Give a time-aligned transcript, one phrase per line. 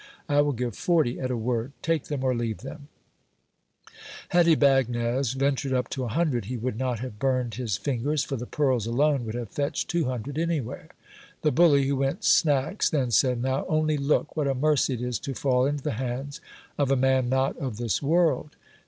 [0.27, 2.87] I will give forty at a word; take them or leave them!
[4.29, 8.35] Had Ybagnez ventured up to a hundred, he would not have burned his fingers; for
[8.35, 10.89] the pearls alone would have fetched two hundred anywhere.
[11.43, 14.35] The bully, who went snacks, then said— Now only look!
[14.35, 16.41] what a mercy it is, to fall into the hands
[16.79, 18.55] of a man not of this world.